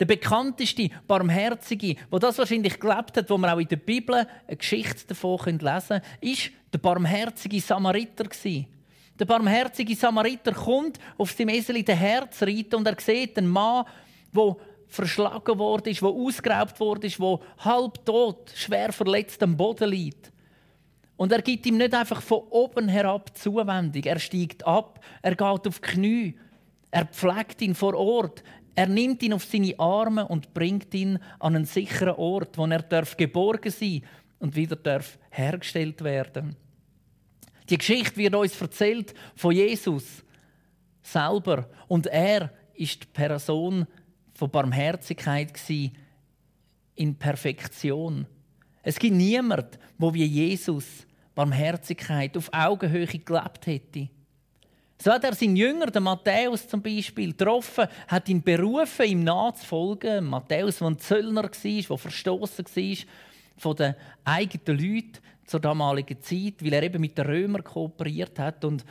Der 0.00 0.06
bekannteste 0.06 0.88
Barmherzige, 1.06 1.96
der 2.10 2.18
das 2.18 2.38
wahrscheinlich 2.38 2.80
gelebt 2.80 3.16
hat, 3.16 3.28
wo 3.30 3.38
man 3.38 3.50
auch 3.50 3.58
in 3.58 3.68
der 3.68 3.76
Bibel 3.76 4.26
eine 4.46 4.56
Geschichte 4.56 5.08
davon 5.08 5.38
lesen 5.58 5.58
können, 5.88 6.02
ist 6.20 6.50
der 6.72 6.78
barmherzige 6.78 7.60
Samariter. 7.60 8.24
Der 9.18 9.24
barmherzige 9.26 9.94
Samariter 9.94 10.52
kommt 10.52 10.98
auf 11.18 11.32
seinem 11.32 11.50
Esel 11.50 11.76
in 11.76 11.84
den 11.84 11.98
Herz 11.98 12.42
reiten 12.42 12.76
und 12.76 12.86
er 12.88 12.96
sieht 12.98 13.36
einen 13.36 13.48
Mann, 13.50 13.84
der 14.34 14.56
verschlagen 14.88 15.58
wurde, 15.58 15.92
der 15.92 16.02
ausgeraubt 16.08 16.80
wurde, 16.80 17.08
der 17.08 17.38
halb 17.60 18.04
tot, 18.04 18.50
schwer 18.54 18.92
verletzt 18.92 19.42
am 19.42 19.56
Boden 19.56 19.90
liegt. 19.90 20.32
Und 21.16 21.30
er 21.30 21.42
gibt 21.42 21.66
ihm 21.66 21.76
nicht 21.76 21.94
einfach 21.94 22.22
von 22.22 22.40
oben 22.50 22.88
herab 22.88 23.36
Zuwendung. 23.36 24.02
Er 24.04 24.18
steigt 24.18 24.66
ab, 24.66 25.04
er 25.20 25.32
geht 25.32 25.42
auf 25.66 25.78
die 25.78 25.86
Knie, 25.86 26.34
er 26.90 27.04
pflegt 27.06 27.62
ihn 27.62 27.74
vor 27.74 27.94
Ort, 27.94 28.42
er 28.74 28.86
nimmt 28.88 29.22
ihn 29.22 29.32
auf 29.34 29.44
seine 29.44 29.78
Arme 29.78 30.26
und 30.28 30.54
bringt 30.54 30.92
ihn 30.94 31.18
an 31.38 31.56
einen 31.56 31.64
sicheren 31.66 32.14
Ort, 32.16 32.56
wo 32.56 32.66
er 32.66 32.82
darf 32.82 33.16
geborgen 33.16 33.70
sein 33.70 34.02
und 34.38 34.56
wieder 34.56 34.76
darf 34.76 35.18
hergestellt 35.30 36.02
werden. 36.02 36.56
Die 37.68 37.78
Geschichte 37.78 38.16
wird 38.16 38.34
uns 38.34 38.58
erzählt 38.60 39.14
von 39.36 39.52
Jesus 39.54 40.24
selber 41.02 41.68
und 41.86 42.06
er 42.06 42.50
ist 42.74 43.02
die 43.02 43.06
Person 43.12 43.86
von 44.34 44.50
Barmherzigkeit 44.50 45.52
in 46.94 47.14
Perfektion. 47.16 48.26
Es 48.82 48.98
gibt 48.98 49.14
niemand, 49.16 49.78
wo 49.98 50.12
wie 50.14 50.24
Jesus 50.24 51.06
Barmherzigkeit 51.34 52.36
auf 52.36 52.50
Augenhöhe 52.52 53.06
gelebt 53.06 53.66
hätte. 53.66 54.08
So 55.02 55.10
hat 55.10 55.24
er 55.24 55.34
seinen 55.34 55.56
Jünger, 55.56 55.86
den 55.90 56.04
Matthäus 56.04 56.68
zum 56.68 56.80
Beispiel, 56.80 57.32
getroffen, 57.32 57.88
hat 58.06 58.28
ihn 58.28 58.40
berufen, 58.40 59.04
ihm 59.04 59.24
nachzufolgen. 59.24 60.24
Matthäus, 60.26 60.78
der 60.78 60.86
ein 60.90 60.98
Zöllner 61.00 61.42
war, 61.42 61.50
der 61.50 61.98
verstoßen 61.98 62.64
war 62.72 62.96
von 63.56 63.74
den 63.76 63.94
eigenen 64.24 64.78
Leuten 64.80 65.18
zur 65.44 65.58
damaligen 65.58 66.20
Zeit, 66.20 66.54
weil 66.62 66.72
er 66.74 66.84
eben 66.84 67.00
mit 67.00 67.18
den 67.18 67.26
Römern 67.26 67.64
kooperiert 67.64 68.38
hat. 68.38 68.64
Und 68.64 68.84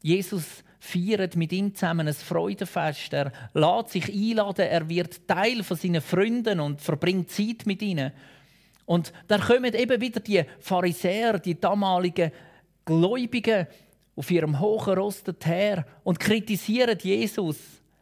Jesus 0.00 0.62
feiert 0.78 1.34
mit 1.34 1.52
ihm 1.52 1.74
zusammen 1.74 2.06
ein 2.06 2.14
Freudenfest. 2.14 3.12
Er 3.12 3.32
lädt 3.52 3.88
sich 3.88 4.08
einladen, 4.14 4.64
er 4.68 4.88
wird 4.88 5.26
Teil 5.26 5.64
von 5.64 5.76
seinen 5.76 6.02
Freunden 6.02 6.60
und 6.60 6.80
verbringt 6.80 7.32
Zeit 7.32 7.66
mit 7.66 7.82
ihnen. 7.82 8.12
Und 8.86 9.12
dann 9.26 9.40
kommen 9.40 9.74
eben 9.74 10.00
wieder 10.00 10.20
die 10.20 10.44
Pharisäer, 10.60 11.40
die 11.40 11.58
damaligen 11.60 12.30
Gläubigen, 12.84 13.66
auf 14.18 14.32
ihrem 14.32 14.58
hohen 14.58 14.94
Ross 14.98 15.22
her 15.44 15.86
und 16.02 16.18
kritisieren 16.18 16.98
Jesus, 17.00 17.56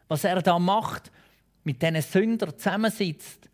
was 0.09 0.25
er 0.25 0.41
da 0.41 0.59
macht, 0.59 1.13
mit 1.63 1.83
diesen 1.83 2.01
Sündern 2.01 2.57
zusammensitzt. 2.57 3.51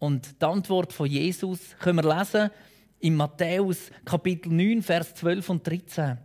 Und 0.00 0.40
die 0.42 0.44
Antwort 0.44 0.92
von 0.92 1.06
Jesus 1.06 1.60
können 1.78 2.04
wir 2.04 2.18
lesen 2.18 2.50
in 2.98 3.14
Matthäus 3.14 3.92
Kapitel 4.04 4.50
9, 4.50 4.82
Vers 4.82 5.14
12 5.14 5.48
und 5.50 5.66
13. 5.66 6.18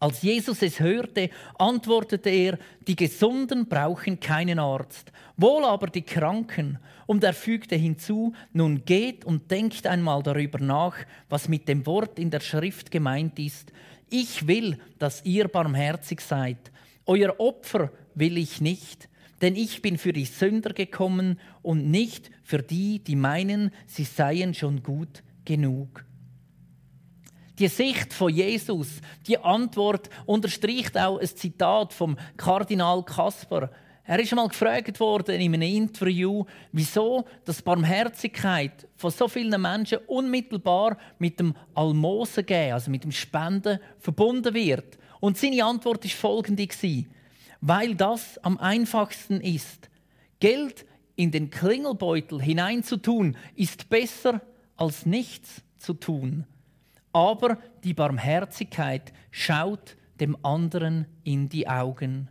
Als 0.00 0.20
Jesus 0.20 0.60
es 0.60 0.80
hörte, 0.80 1.30
antwortete 1.58 2.28
er, 2.28 2.58
die 2.86 2.96
Gesunden 2.96 3.66
brauchen 3.66 4.20
keinen 4.20 4.58
Arzt, 4.58 5.12
wohl 5.38 5.64
aber 5.64 5.86
die 5.86 6.02
Kranken. 6.02 6.78
Und 7.06 7.24
er 7.24 7.32
fügte 7.32 7.76
hinzu, 7.76 8.34
nun 8.52 8.84
geht 8.84 9.24
und 9.24 9.50
denkt 9.50 9.86
einmal 9.86 10.22
darüber 10.22 10.58
nach, 10.58 10.94
was 11.30 11.48
mit 11.48 11.68
dem 11.68 11.86
Wort 11.86 12.18
in 12.18 12.30
der 12.30 12.40
Schrift 12.40 12.90
gemeint 12.90 13.38
ist, 13.38 13.72
ich 14.10 14.46
will, 14.46 14.78
dass 14.98 15.24
ihr 15.24 15.48
barmherzig 15.48 16.20
seid. 16.20 16.70
Euer 17.06 17.38
Opfer 17.38 17.90
will 18.14 18.38
ich 18.38 18.60
nicht, 18.60 19.08
denn 19.40 19.56
ich 19.56 19.82
bin 19.82 19.98
für 19.98 20.12
die 20.12 20.24
Sünder 20.24 20.72
gekommen 20.72 21.38
und 21.62 21.90
nicht 21.90 22.30
für 22.42 22.62
die, 22.62 23.00
die 23.00 23.16
meinen, 23.16 23.70
sie 23.86 24.04
seien 24.04 24.54
schon 24.54 24.82
gut 24.82 25.22
genug. 25.44 26.04
Die 27.58 27.68
Sicht 27.68 28.12
von 28.12 28.34
Jesus, 28.34 28.88
die 29.28 29.38
Antwort 29.38 30.10
unterstreicht 30.26 30.98
auch 30.98 31.20
ein 31.20 31.26
Zitat 31.28 31.92
vom 31.92 32.16
Kardinal 32.36 33.04
Kasper. 33.04 33.70
Er 34.06 34.18
ist 34.20 34.30
einmal 34.32 34.48
gefragt 34.48 35.00
worden 35.00 35.40
in 35.40 35.54
einem 35.54 35.62
Interview, 35.62 36.44
wieso 36.72 37.24
das 37.46 37.62
Barmherzigkeit 37.62 38.86
von 38.96 39.10
so 39.10 39.28
vielen 39.28 39.60
Menschen 39.62 39.98
unmittelbar 40.06 40.98
mit 41.18 41.40
dem 41.40 41.54
Almosen 41.72 42.44
geben, 42.44 42.74
also 42.74 42.90
mit 42.90 43.02
dem 43.02 43.12
Spenden, 43.12 43.78
verbunden 43.98 44.52
wird. 44.52 44.98
Und 45.20 45.38
seine 45.38 45.64
Antwort 45.64 46.04
ist 46.04 46.14
folgende 46.14 46.68
weil 47.62 47.94
das 47.94 48.36
am 48.44 48.58
einfachsten 48.58 49.40
ist. 49.40 49.88
Geld 50.38 50.84
in 51.16 51.30
den 51.30 51.48
Klingelbeutel 51.48 52.42
hineinzutun 52.42 53.38
ist 53.56 53.88
besser 53.88 54.42
als 54.76 55.06
nichts 55.06 55.62
zu 55.78 55.94
tun. 55.94 56.44
Aber 57.14 57.56
die 57.84 57.94
Barmherzigkeit 57.94 59.14
schaut 59.30 59.96
dem 60.20 60.36
anderen 60.44 61.06
in 61.22 61.48
die 61.48 61.66
Augen. 61.68 62.28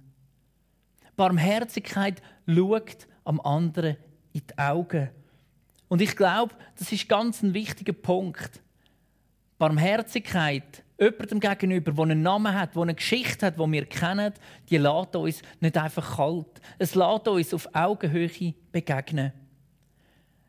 Barmherzigkeit 1.16 2.22
schaut 2.48 3.08
am 3.24 3.40
anderen 3.42 3.98
in 4.32 4.42
die 4.50 4.58
Augen. 4.58 5.10
Und 5.88 6.02
ich 6.02 6.16
glaube, 6.16 6.56
das 6.78 6.92
ist 6.92 7.08
ganz 7.08 7.42
ein 7.44 7.54
wichtiger 7.54 7.94
Punkt. 7.94 8.62
Barmherzigkeit 9.58 10.84
jemandem 11.00 11.40
gegenüber, 11.40 11.92
der 11.92 12.04
einen 12.04 12.22
Namen 12.22 12.54
hat, 12.60 12.76
der 12.76 12.82
eine 12.84 12.96
Geschichte 12.96 13.46
hat, 13.48 13.60
die 13.60 13.72
wir 13.72 13.86
kennen, 13.86 14.34
die 14.70 14.78
lässt 14.78 15.16
uns 15.16 15.42
nicht 15.60 15.78
einfach 15.78 16.16
kalt. 16.18 16.60
Es 16.80 16.96
lässt 16.96 17.28
uns 17.28 17.54
auf 17.54 17.70
Augenhöhe 17.74 18.30
begegnen. 18.72 19.32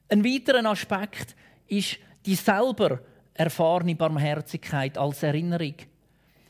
Ein 0.09 0.25
weiterer 0.25 0.65
Aspekt 0.71 1.35
ist 1.67 1.99
die 2.25 2.35
selber 2.35 3.01
erfahrene 3.35 3.95
Barmherzigkeit 3.95 4.97
als 4.97 5.23
Erinnerung. 5.23 5.75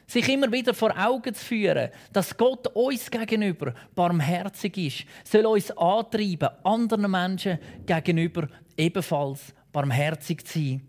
Sich 0.06 0.28
immer 0.28 0.52
wieder 0.52 0.74
vor 0.74 0.94
Augen 0.98 1.34
zu 1.34 1.44
führen, 1.44 1.88
dass 2.12 2.36
Gott 2.36 2.66
uns 2.76 3.10
gegenüber 3.10 3.72
barmherzig 3.94 4.76
ist, 4.76 5.04
soll 5.30 5.46
uns 5.46 5.70
antreiben, 5.70 6.48
anderen 6.62 7.10
Menschen 7.10 7.58
gegenüber 7.86 8.48
ebenfalls 8.76 9.54
barmherzig 9.72 10.44
zu 10.46 10.58
sein. 10.58 10.88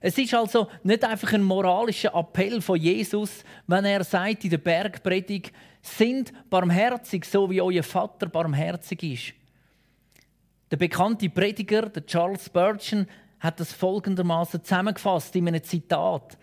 Es 0.00 0.18
ist 0.18 0.34
also 0.34 0.68
nicht 0.82 1.04
einfach 1.04 1.32
ein 1.32 1.42
moralischer 1.42 2.14
Appell 2.14 2.60
von 2.60 2.78
Jesus, 2.78 3.42
wenn 3.66 3.84
er 3.86 4.04
sagt 4.04 4.44
in 4.44 4.50
der 4.50 4.58
Bergpredigt, 4.58 5.52
sind 5.80 6.32
barmherzig, 6.50 7.24
so 7.24 7.48
wie 7.50 7.62
euer 7.62 7.82
Vater 7.82 8.26
barmherzig 8.26 9.02
ist. 9.02 9.34
Der 10.70 10.76
bekannte 10.76 11.30
Prediger, 11.30 11.82
der 11.88 12.04
Charles 12.04 12.46
Spurgeon, 12.46 13.06
hat 13.40 13.60
das 13.60 13.72
folgendermaßen 13.72 14.64
zusammengefasst 14.64 15.36
in 15.36 15.48
einem 15.48 15.62
Zitat. 15.62 16.36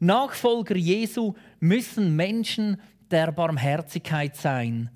Nachfolger 0.00 0.76
Jesu 0.76 1.34
müssen 1.60 2.14
Menschen 2.14 2.80
der 3.10 3.32
Barmherzigkeit 3.32 4.36
sein, 4.36 4.90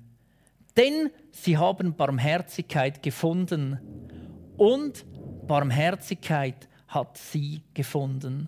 denn 0.77 1.09
sie 1.31 1.57
haben 1.57 1.95
Barmherzigkeit 1.95 3.01
gefunden 3.03 3.79
und 4.57 5.03
Barmherzigkeit 5.45 6.69
hat 6.87 7.17
sie 7.17 7.63
gefunden. 7.73 8.47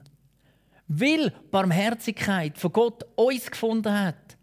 Weil 0.87 1.31
Barmherzigkeit 1.51 2.57
von 2.57 2.71
Gott 2.71 3.03
uns 3.15 3.49
gefunden 3.51 3.91
hat 3.91 4.37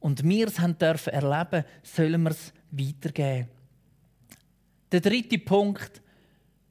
und 0.00 0.22
wir 0.24 0.48
es 0.48 0.58
haben 0.60 0.76
dürfen 0.76 1.12
erleben, 1.14 1.64
sollen 1.82 2.22
wir 2.24 2.30
es 2.32 2.52
weitergeben. 2.72 3.48
Der 4.92 5.00
dritte 5.00 5.38
Punkt, 5.38 6.02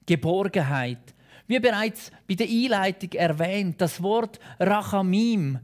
Geborgenheit. 0.06 1.15
Wie 1.48 1.60
bereits 1.60 2.12
bei 2.28 2.34
der 2.36 2.48
Einleitung 2.48 3.12
erwähnt, 3.14 3.80
das 3.80 4.02
Wort 4.02 4.40
Rachamim, 4.60 5.60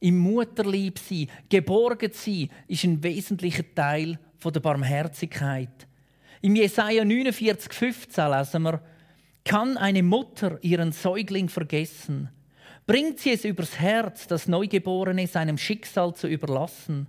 im 0.00 0.18
Mutterlieb 0.18 0.98
sein, 0.98 1.28
geborgen 1.48 2.10
sein, 2.12 2.50
ist 2.68 2.84
ein 2.84 3.02
wesentlicher 3.02 3.64
Teil 3.74 4.18
der 4.44 4.60
Barmherzigkeit. 4.60 5.88
Im 6.42 6.54
Jesaja 6.56 7.02
49, 7.06 7.72
15 7.72 8.30
lesen 8.30 8.62
wir, 8.64 8.82
kann 9.46 9.78
eine 9.78 10.02
Mutter 10.02 10.58
ihren 10.60 10.92
Säugling 10.92 11.48
vergessen? 11.48 12.28
Bringt 12.86 13.20
sie 13.20 13.30
es 13.30 13.46
übers 13.46 13.80
Herz, 13.80 14.26
das 14.26 14.46
Neugeborene 14.46 15.26
seinem 15.26 15.56
Schicksal 15.56 16.14
zu 16.14 16.26
überlassen? 16.28 17.06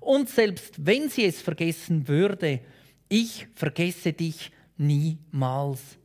Und 0.00 0.28
selbst 0.28 0.84
wenn 0.84 1.08
sie 1.08 1.24
es 1.24 1.40
vergessen 1.40 2.06
würde, 2.06 2.60
ich 3.08 3.46
vergesse 3.54 4.12
dich 4.12 4.50
niemals. 4.76 5.96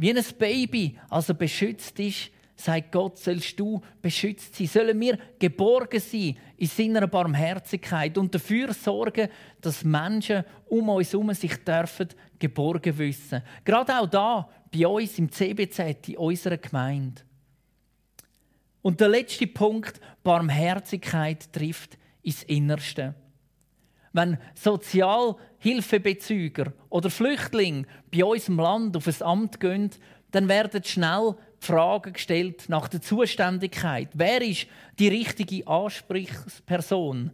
Wie 0.00 0.16
ein 0.16 0.24
Baby, 0.38 0.98
also 1.10 1.34
beschützt 1.34 2.00
ist, 2.00 2.30
sagt 2.56 2.90
Gott, 2.90 3.18
sollst 3.18 3.60
du 3.60 3.82
beschützt 4.00 4.56
sein. 4.56 4.66
Sollen 4.66 4.98
wir 4.98 5.18
geborgen 5.38 6.00
sein 6.00 6.38
in 6.56 6.66
seiner 6.68 7.06
Barmherzigkeit 7.06 8.16
und 8.16 8.34
dafür 8.34 8.72
sorgen, 8.72 9.28
dass 9.60 9.84
Menschen 9.84 10.44
um 10.70 10.88
uns 10.88 11.12
herum 11.12 11.34
sich 11.34 11.52
dürfen 11.64 12.08
geborgen 12.38 12.96
wissen. 12.96 13.42
Gerade 13.62 13.98
auch 14.00 14.06
da, 14.08 14.48
bei 14.74 14.86
uns 14.86 15.18
im 15.18 15.30
CBZ, 15.30 16.08
in 16.08 16.16
unserer 16.16 16.56
Gemeinde. 16.56 17.20
Und 18.80 19.00
der 19.02 19.10
letzte 19.10 19.46
Punkt, 19.48 20.00
Barmherzigkeit 20.22 21.52
trifft 21.52 21.98
ins 22.22 22.42
Innerste. 22.44 23.14
Wenn 24.14 24.38
sozial 24.54 25.34
Hilfebezüger 25.62 26.72
oder 26.88 27.10
Flüchtlinge 27.10 27.84
bei 28.12 28.24
unserem 28.24 28.58
Land 28.58 28.96
auf 28.96 29.06
ein 29.06 29.22
Amt 29.26 29.60
gehen, 29.60 29.90
dann 30.30 30.48
werden 30.48 30.82
schnell 30.84 31.34
Fragen 31.58 32.14
gestellt 32.14 32.68
nach 32.70 32.88
der 32.88 33.02
Zuständigkeit. 33.02 34.08
Wer 34.14 34.40
ist 34.40 34.66
die 34.98 35.08
richtige 35.08 35.66
Ansprechperson? 35.66 37.30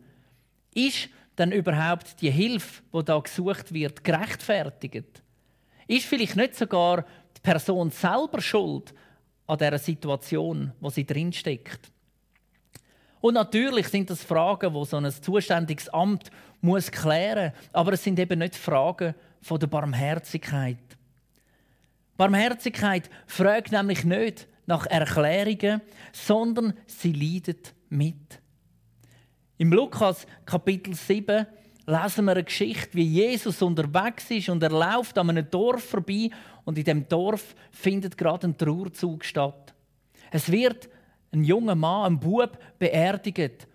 Ist 0.74 1.08
denn 1.38 1.52
überhaupt 1.52 2.20
die 2.20 2.30
Hilfe, 2.30 2.82
die 2.92 3.04
da 3.04 3.20
gesucht 3.20 3.72
wird, 3.72 4.02
gerechtfertigt? 4.02 5.22
Ist 5.86 6.06
vielleicht 6.06 6.34
nicht 6.34 6.56
sogar 6.56 7.04
die 7.36 7.40
Person 7.44 7.90
selber 7.92 8.40
schuld 8.40 8.92
an 9.46 9.58
der 9.58 9.78
Situation, 9.78 10.72
wo 10.80 10.90
sie 10.90 11.06
drin 11.06 11.32
steckt? 11.32 11.92
Und 13.20 13.34
natürlich 13.34 13.88
sind 13.88 14.10
das 14.10 14.22
Fragen, 14.22 14.74
wo 14.74 14.84
so 14.84 14.96
ein 14.96 15.10
zuständiges 15.10 15.88
Amt 15.88 16.30
muss 16.60 16.90
klären 16.90 17.52
muss. 17.54 17.68
Aber 17.72 17.92
es 17.94 18.04
sind 18.04 18.18
eben 18.18 18.38
nicht 18.38 18.56
Fragen 18.56 19.14
von 19.40 19.58
der 19.58 19.66
Barmherzigkeit. 19.66 20.76
Barmherzigkeit 22.16 23.10
fragt 23.26 23.72
nämlich 23.72 24.04
nicht 24.04 24.46
nach 24.66 24.86
Erklärungen, 24.86 25.80
sondern 26.12 26.74
sie 26.86 27.12
leidet 27.12 27.74
mit. 27.88 28.40
Im 29.58 29.72
Lukas 29.72 30.26
Kapitel 30.44 30.94
7 30.94 31.46
lesen 31.86 32.24
wir 32.24 32.32
eine 32.32 32.44
Geschichte, 32.44 32.90
wie 32.94 33.04
Jesus 33.04 33.62
unterwegs 33.62 34.30
ist 34.30 34.48
und 34.48 34.62
er 34.62 34.70
läuft 34.70 35.16
an 35.18 35.30
einem 35.30 35.48
Dorf 35.50 35.84
vorbei 35.84 36.30
und 36.64 36.76
in 36.78 36.84
dem 36.84 37.08
Dorf 37.08 37.54
findet 37.70 38.18
gerade 38.18 38.48
ein 38.48 38.58
Trauerzug 38.58 39.24
statt. 39.24 39.72
Es 40.32 40.50
wird 40.50 40.88
ein 41.32 41.44
junger 41.44 41.74
Mann, 41.74 42.12
ein 42.14 42.20
Bub 42.20 42.58
beerdigt. 42.78 43.66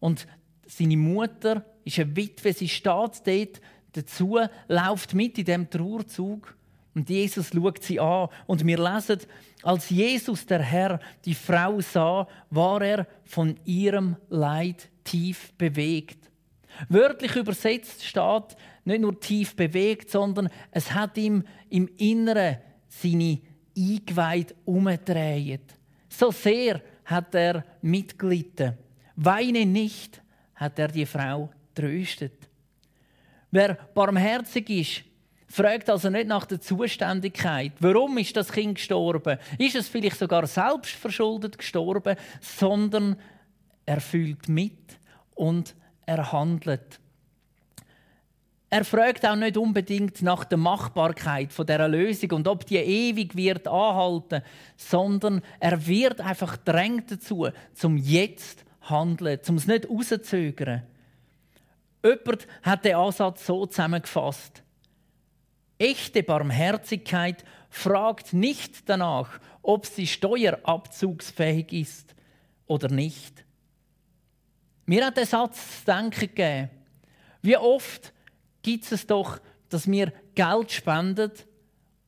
Und 0.00 0.26
seine 0.66 0.96
Mutter 0.96 1.64
ist 1.84 1.98
eine 1.98 2.16
Witwe, 2.16 2.52
sie 2.52 2.68
steht 2.68 2.80
dort 2.92 3.60
dazu, 3.92 4.38
läuft 4.68 5.14
mit 5.14 5.38
in 5.38 5.44
dem 5.44 5.70
Trauerzug 5.70 6.54
und 6.94 7.08
Jesus 7.08 7.48
schaut 7.50 7.82
sie 7.82 8.00
an. 8.00 8.28
Und 8.46 8.66
wir 8.66 8.78
lesen, 8.78 9.20
als 9.62 9.90
Jesus, 9.90 10.46
der 10.46 10.60
Herr, 10.62 11.00
die 11.24 11.34
Frau 11.34 11.80
sah, 11.80 12.26
war 12.50 12.82
er 12.82 13.06
von 13.24 13.56
ihrem 13.64 14.16
Leid 14.28 14.88
tief 15.04 15.52
bewegt. 15.56 16.30
Wörtlich 16.88 17.34
übersetzt 17.36 18.04
steht 18.04 18.56
nicht 18.84 19.00
nur 19.00 19.18
tief 19.18 19.56
bewegt, 19.56 20.10
sondern 20.10 20.48
es 20.70 20.92
hat 20.92 21.16
ihm 21.18 21.42
im 21.70 21.88
Inneren 21.96 22.58
seine 22.88 23.40
Eingeweide 23.76 24.54
umgedreht. 24.64 25.74
So 26.08 26.30
sehr 26.30 26.80
hat 27.06 27.34
er 27.34 27.64
mitgelitten. 27.80 28.76
Weine 29.14 29.64
nicht, 29.64 30.22
hat 30.54 30.78
er 30.78 30.88
die 30.88 31.06
Frau 31.06 31.48
tröstet. 31.74 32.48
Wer 33.50 33.74
barmherzig 33.94 34.70
ist, 34.70 35.02
fragt 35.48 35.88
also 35.88 36.10
nicht 36.10 36.26
nach 36.26 36.46
der 36.46 36.60
Zuständigkeit. 36.60 37.72
Warum 37.80 38.18
ist 38.18 38.36
das 38.36 38.50
Kind 38.50 38.74
gestorben? 38.76 39.38
Ist 39.58 39.76
es 39.76 39.88
vielleicht 39.88 40.18
sogar 40.18 40.46
selbst 40.48 40.96
verschuldet 40.96 41.56
gestorben, 41.58 42.16
sondern 42.40 43.16
er 43.84 44.00
fühlt 44.00 44.48
mit 44.48 44.98
und 45.36 45.74
er 46.06 46.32
handelt. 46.32 47.00
Er 48.76 48.84
fragt 48.84 49.24
auch 49.24 49.36
nicht 49.36 49.56
unbedingt 49.56 50.20
nach 50.20 50.44
der 50.44 50.58
Machbarkeit 50.58 51.50
von 51.50 51.64
der 51.66 51.88
Lösung 51.88 52.32
und 52.32 52.46
ob 52.46 52.66
die 52.66 52.76
ewig 52.76 53.34
wird 53.34 53.66
anhalten, 53.66 54.42
sondern 54.76 55.40
er 55.60 55.86
wird 55.86 56.20
einfach 56.20 56.58
drängt 56.58 57.10
dazu, 57.10 57.48
zum 57.72 57.96
jetzt 57.96 58.66
handeln, 58.82 59.38
zum 59.42 59.56
es 59.56 59.66
nicht 59.66 59.88
rauszögern. 59.88 60.82
Jemand 62.04 62.46
hat 62.64 62.84
den 62.84 62.96
Ansatz 62.96 63.46
so 63.46 63.64
zusammengefasst. 63.64 64.62
Echte 65.78 66.22
Barmherzigkeit 66.22 67.46
fragt 67.70 68.34
nicht 68.34 68.86
danach, 68.90 69.38
ob 69.62 69.86
sie 69.86 70.06
steuerabzugsfähig 70.06 71.72
ist 71.72 72.14
oder 72.66 72.90
nicht. 72.90 73.42
Mir 74.84 75.06
hat 75.06 75.16
der 75.16 75.24
Satz 75.26 75.78
zu 75.78 75.84
denken 75.86 76.20
gegeben. 76.20 76.68
Wie 77.40 77.56
oft 77.56 78.12
gibt 78.66 78.90
es 78.90 79.06
doch, 79.06 79.38
dass 79.68 79.88
wir 79.88 80.12
Geld 80.34 80.72
spenden 80.72 81.30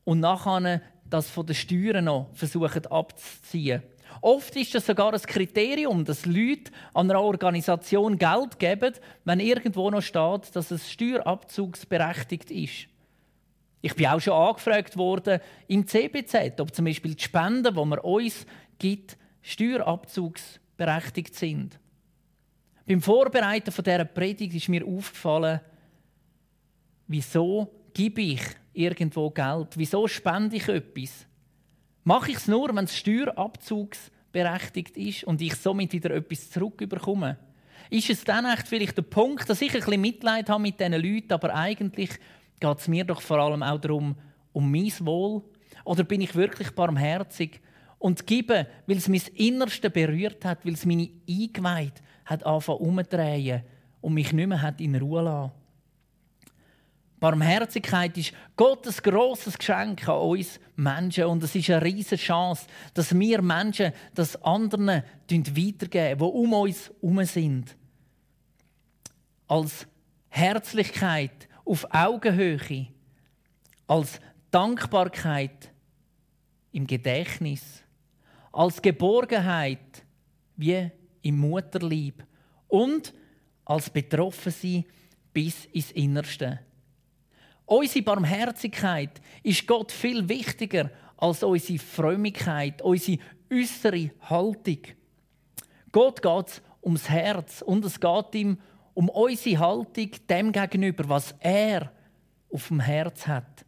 und 0.03 0.19
nachher 0.19 0.83
das 1.09 1.31
von 1.31 1.47
den 1.47 1.55
Steuern 1.55 2.07
noch 2.07 2.31
versuchen 2.35 2.85
abzuziehen. 2.89 3.85
Oft 4.21 4.57
ist 4.57 4.75
das 4.75 4.87
sogar 4.87 5.15
ein 5.15 5.21
Kriterium, 5.21 6.05
dass 6.05 6.27
Leute 6.27 6.73
an 6.95 7.09
einer 7.09 7.21
Organisation 7.23 8.19
Geld 8.19 8.59
geben, 8.59 8.93
wenn 9.25 9.39
irgendwo 9.39 9.89
noch 9.89 10.03
steht, 10.03 10.57
dass 10.57 10.73
es 10.73 10.91
steuerabzugsberechtigt 10.91 12.51
ist. 12.51 12.89
Ich 13.81 13.95
bin 13.95 14.07
auch 14.09 14.21
schon 14.21 14.33
angefragt 14.35 14.97
worden 14.97 15.39
im 15.69 15.87
CBZ, 15.87 16.61
ob 16.61 16.75
zum 16.75 16.87
Beispiel 16.87 17.15
die 17.15 17.23
Spenden, 17.23 17.73
die 17.73 17.85
man 17.85 18.01
uns 18.01 18.47
gibt, 18.81 19.17
steuerabzugsberechtigt 19.43 21.37
sind. 21.37 21.79
Beim 22.85 23.01
Vorbereiten 23.01 23.71
dieser 23.73 24.05
Predigt 24.05 24.55
ist 24.57 24.69
mir 24.69 24.85
aufgefallen, 24.85 25.61
Wieso 27.11 27.73
gebe 27.95 28.21
ich 28.21 28.43
irgendwo 28.75 29.31
Geld? 29.31 29.69
Wieso 29.77 30.07
spende 30.09 30.57
ich 30.57 30.69
etwas? 30.69 31.27
Mache 32.05 32.33
ich 32.33 32.37
es 32.37 32.49
nur, 32.49 32.69
wenn 32.77 32.85
es 32.85 32.99
steuerabzugsberechtigt 32.99 34.95
ist 34.99 35.25
und 35.25 35.41
ich 35.41 35.55
somit 35.55 35.95
wieder 35.95 36.11
etwas 36.11 36.51
zurückbekomme? 36.51 37.39
Ist 37.89 38.11
es 38.11 38.25
dann 38.25 38.45
echt 38.45 38.69
vielleicht 38.69 38.99
der 38.99 39.03
Punkt, 39.05 39.49
dass 39.49 39.63
ich 39.63 39.71
ein 39.73 39.81
bisschen 39.81 40.01
Mitleid 40.03 40.51
habe 40.51 40.61
mit 40.61 40.79
diesen 40.79 40.93
Leuten, 40.93 41.33
aber 41.33 41.55
eigentlich 41.55 42.11
geht 42.61 42.79
es 42.79 42.89
mir 42.89 43.05
doch 43.05 43.23
vor 43.23 43.39
allem 43.39 43.63
auch 43.63 43.81
darum, 43.81 44.15
um 44.53 44.71
mein 44.71 44.93
Wohl? 45.01 45.43
Oder 45.87 46.05
bin 46.05 46.21
ich 46.21 46.35
wirklich 46.35 46.73
barmherzig 46.73 47.63
und 47.99 48.27
gebe, 48.27 48.67
weil 48.87 48.99
es 48.99 49.09
mein 49.09 49.23
Innerste 49.35 49.89
berührt 49.89 50.45
hat, 50.45 50.67
weil 50.67 50.75
es 50.75 50.85
meine 50.85 51.09
Eingeweide 51.29 52.03
hat 52.27 52.45
angefangen 52.45 52.79
umzudrehen 52.81 53.63
und 54.03 54.13
mich 54.13 54.31
nicht 54.35 54.47
mehr 54.47 54.61
hat 54.61 54.79
in 54.83 54.95
Ruhe 54.97 55.23
lassen? 55.23 55.53
Barmherzigkeit 57.21 58.17
ist 58.17 58.33
Gottes 58.57 59.03
großes 59.03 59.59
Geschenk 59.59 60.09
an 60.09 60.19
uns 60.21 60.61
Menschen 60.77 61.25
und 61.25 61.43
es 61.43 61.55
ist 61.55 61.69
eine 61.71 61.85
riesige 61.85 62.17
Chance, 62.17 62.67
dass 62.95 63.19
wir 63.19 63.43
Menschen 63.43 63.93
das 64.15 64.41
anderen 64.43 65.03
weitergeben, 65.29 66.19
die 66.19 66.25
um 66.25 66.53
uns 66.53 66.91
herum 67.01 67.25
sind. 67.25 67.77
Als 69.49 69.87
Herzlichkeit 70.29 71.49
auf 71.65 71.87
Augenhöhe, 71.93 72.89
als 73.89 74.21
Dankbarkeit 74.53 75.73
im 76.71 76.87
Gedächtnis, 76.87 77.83
als 78.53 78.81
Geborgenheit 78.81 80.05
wie 80.57 80.91
im 81.23 81.39
Mutterlieb 81.39 82.25
und 82.69 83.13
als 83.65 83.91
Betroffensein 83.91 84.85
bis 85.33 85.65
ins 85.67 85.91
Innerste. 85.93 86.61
Unsere 87.69 88.03
Barmherzigkeit 88.03 89.21
ist 89.43 89.67
Gott 89.67 89.93
viel 89.93 90.27
wichtiger 90.29 90.91
als 91.19 91.43
unsere 91.43 91.79
Frömmigkeit, 91.79 92.81
unsere 92.81 93.19
äußere 93.53 94.11
Haltung. 94.23 94.79
Gott 95.93 96.23
geht 96.23 96.63
ums 96.83 97.11
Herz 97.11 97.61
und 97.61 97.85
es 97.85 98.01
geht 98.01 98.35
ihm 98.35 98.59
um 98.95 99.11
unsere 99.11 99.59
Haltung 99.59 100.11
dem 100.31 100.51
gegenüber, 100.51 101.07
was 101.11 101.35
er 101.41 101.93
auf 102.51 102.69
dem 102.69 102.81
Herz 102.81 103.27
hat. 103.27 103.67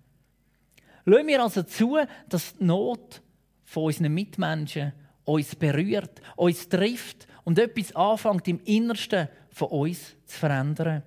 Lassen 1.05 1.29
wir 1.29 1.43
also 1.43 1.63
zu, 1.63 1.99
dass 2.31 2.57
die 2.57 2.65
Not 2.65 3.21
von 3.65 3.85
unseren 3.85 4.15
Mitmenschen 4.15 4.93
uns 5.25 5.55
berührt, 5.55 6.23
uns 6.37 6.71
trifft 6.71 7.27
und 7.45 7.59
etwas 7.59 7.95
anfängt 7.95 8.49
im 8.49 8.61
Innersten 8.65 9.29
von 9.51 9.69
uns 9.69 10.17
zu 10.25 10.39
verändern. 10.39 11.03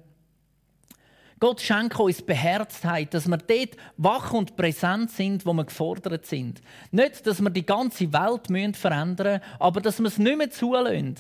Gott 1.44 1.60
schenke 1.60 2.02
uns 2.02 2.22
Beherztheit, 2.22 3.14
dass 3.14 3.28
wir 3.28 3.36
dort 3.36 3.76
wach 3.98 4.32
und 4.32 4.56
präsent 4.56 5.10
sind, 5.12 5.46
wo 5.46 5.52
wir 5.52 5.66
gefordert 5.66 6.26
sind. 6.26 6.62
Nicht, 6.90 7.28
dass 7.28 7.42
wir 7.42 7.50
die 7.50 7.66
ganze 7.66 8.14
Welt 8.14 8.78
verändern 8.78 9.42
müssen, 9.42 9.60
aber 9.60 9.82
dass 9.82 10.00
wir 10.00 10.08
es 10.08 10.18
nicht 10.18 10.38
mehr 10.38 10.50
zulassen, 10.50 11.16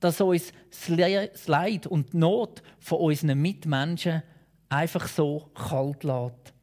dass 0.00 0.18
uns 0.22 0.54
das 0.70 1.46
Leid 1.46 1.86
und 1.88 2.14
die 2.14 2.16
Not 2.16 2.62
von 2.78 3.00
unseren 3.00 3.38
Mitmenschen 3.42 4.22
einfach 4.70 5.08
so 5.08 5.50
kalt 5.54 6.04
lässt. 6.04 6.54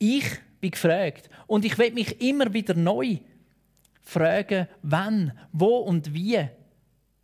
Ich 0.00 0.24
bin 0.60 0.72
gefragt 0.72 1.30
und 1.46 1.64
ich 1.64 1.78
werde 1.78 1.94
mich 1.94 2.20
immer 2.20 2.52
wieder 2.52 2.74
neu 2.74 3.18
fragen, 4.02 4.66
wann, 4.82 5.38
wo 5.52 5.76
und 5.76 6.12
wie 6.12 6.44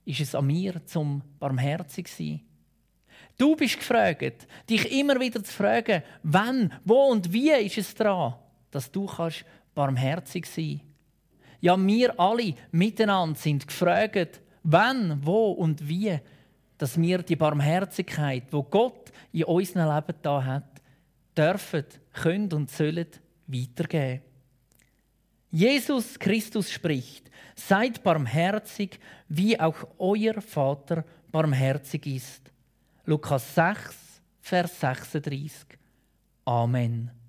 ist 0.05 0.21
es 0.21 0.37
an 0.37 0.47
mir, 0.47 0.87
zum 0.87 1.23
barmherzig 1.41 2.07
zu 2.07 2.19
sein 2.23 2.46
Du 3.39 3.55
bist 3.55 3.77
gefragt, 3.79 4.47
dich 4.69 4.91
immer 4.99 5.21
wieder 5.21 5.45
zu 5.45 5.53
fragen, 5.53 6.03
wann, 6.23 6.73
wo 6.85 7.03
und 7.11 7.33
wie 7.33 7.51
ist 7.53 7.77
es 7.79 7.95
dran, 7.95 8.35
dass 8.71 8.91
du 8.91 9.05
kannst 9.07 9.45
barmherzig 9.75 10.47
sein 10.47 10.81
Ja, 11.61 11.77
wir 11.77 12.19
alle 12.19 12.55
miteinander 12.71 13.39
sind 13.39 13.67
gefragt, 13.67 14.41
wann, 14.63 15.21
wo 15.25 15.51
und 15.53 15.87
wie, 15.87 16.19
dass 16.79 16.99
wir 17.01 17.19
die 17.23 17.37
Barmherzigkeit, 17.37 18.45
wo 18.53 18.63
Gott 18.63 19.13
in 19.33 19.45
unserem 19.45 19.95
Leben 19.95 20.15
da 20.23 20.43
hat, 20.43 20.81
dürfen, 21.37 21.85
können 22.15 22.51
und 22.55 22.71
sollen 22.71 23.07
weitergeben. 23.47 24.23
Jesus 25.51 26.19
Christus 26.19 26.71
spricht, 26.71 27.31
seid 27.55 28.03
barmherzig, 28.03 28.99
wie 29.29 29.61
auch 29.61 29.87
euer 29.99 30.41
Vater 30.41 31.05
barmherzig 31.31 32.07
ist. 32.07 32.51
Lukas 33.07 33.55
6, 33.55 33.95
Vers 34.41 34.69
36. 34.79 35.67
Amen. 36.45 37.26